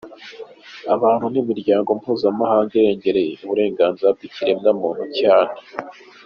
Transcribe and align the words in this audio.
abantu 0.95 1.25
nimiryango 1.33 1.89
mpuzamahanga 1.99 2.71
irengera 2.77 3.19
uburenganzira 3.45 4.07
bwikiremwamuntu 4.15 5.03
cyane. 5.19 5.55